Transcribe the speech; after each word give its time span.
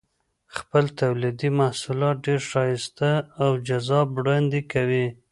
خپل 0.57 0.83
تولیدي 0.99 1.49
محصولات 1.59 2.15
ډېر 2.25 2.41
ښایسته 2.51 3.09
او 3.43 3.51
جذاب 3.67 4.07
وړاندې 4.17 4.59
کوي. 4.73 5.07